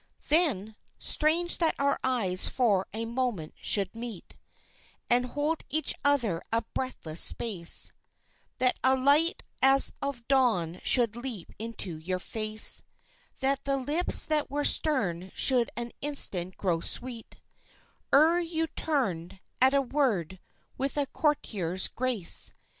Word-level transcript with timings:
Then 0.29 0.75
strange 0.97 1.59
that 1.59 1.75
our 1.77 1.99
eyes 2.03 2.47
for 2.47 2.87
a 2.91 3.05
moment 3.05 3.53
should 3.61 3.95
meet 3.95 4.35
And 5.11 5.27
hold 5.27 5.63
each 5.69 5.93
other 6.03 6.41
a 6.51 6.63
breathless 6.73 7.21
space, 7.21 7.91
That 8.57 8.79
a 8.83 8.97
light 8.97 9.43
as 9.61 9.93
of 10.01 10.27
dawn 10.27 10.81
should 10.83 11.15
leap 11.15 11.51
into 11.59 11.97
your 11.99 12.17
face, 12.17 12.81
That 13.41 13.63
the 13.63 13.77
lips 13.77 14.25
that 14.25 14.49
were 14.49 14.65
stern 14.65 15.31
should 15.35 15.69
an 15.77 15.91
instant 16.01 16.57
grow 16.57 16.79
sweet 16.79 17.35
Ere 18.11 18.39
you 18.39 18.65
turned, 18.65 19.39
at 19.61 19.75
a 19.75 19.83
word, 19.83 20.39
with 20.79 20.97
a 20.97 21.05
courtier's 21.05 21.87
grace. 21.89 22.53